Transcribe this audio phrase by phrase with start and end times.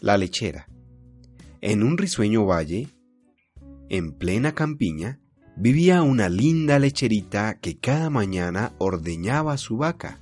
[0.00, 0.68] La lechera.
[1.60, 2.88] En un risueño valle,
[3.88, 5.20] en plena campiña,
[5.56, 10.20] vivía una linda lecherita que cada mañana ordeñaba a su vaca.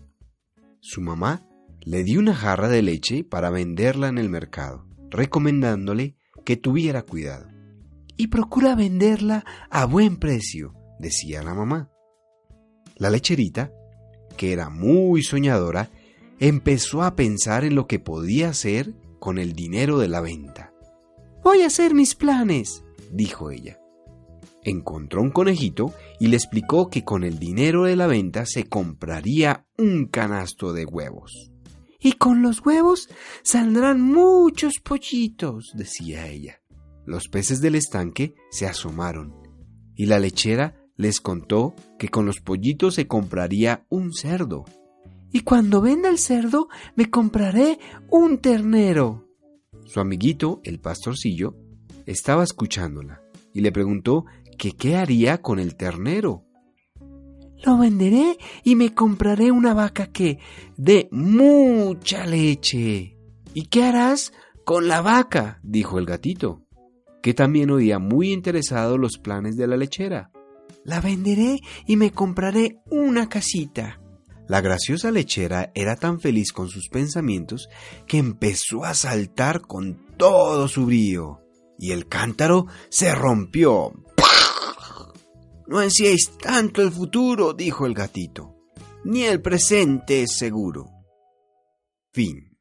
[0.81, 1.47] Su mamá
[1.81, 7.49] le dio una jarra de leche para venderla en el mercado, recomendándole que tuviera cuidado.
[8.17, 11.91] Y procura venderla a buen precio, decía la mamá.
[12.97, 13.73] La lecherita,
[14.37, 15.91] que era muy soñadora,
[16.39, 20.75] empezó a pensar en lo que podía hacer con el dinero de la venta.
[21.43, 23.81] Voy a hacer mis planes, dijo ella.
[24.63, 29.65] Encontró un conejito y le explicó que con el dinero de la venta se compraría
[29.79, 31.51] un canasto de huevos.
[31.99, 33.09] Y con los huevos
[33.43, 36.61] saldrán muchos pollitos, decía ella.
[37.07, 39.33] Los peces del estanque se asomaron
[39.97, 44.67] y la lechera les contó que con los pollitos se compraría un cerdo.
[45.33, 47.79] Y cuando venda el cerdo me compraré
[48.11, 49.24] un ternero.
[49.85, 51.55] Su amiguito, el pastorcillo,
[52.07, 54.25] estaba escuchándola y le preguntó
[54.59, 56.45] que qué haría con el ternero.
[57.65, 60.39] Lo venderé y me compraré una vaca que
[60.77, 63.17] dé mucha leche.
[63.55, 64.33] ¿Y qué harás
[64.65, 65.61] con la vaca?
[65.63, 66.63] dijo el gatito,
[67.23, 70.31] que también oía muy interesado los planes de la lechera.
[70.85, 74.01] La venderé y me compraré una casita.
[74.47, 77.69] La graciosa lechera era tan feliz con sus pensamientos
[78.07, 81.41] que empezó a saltar con todo su brío,
[81.79, 83.93] y el cántaro se rompió.
[85.67, 88.55] No ansiéis tanto el futuro, dijo el gatito,
[89.05, 90.91] ni el presente es seguro.
[92.13, 92.54] Fin.